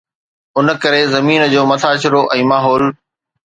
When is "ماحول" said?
2.55-2.83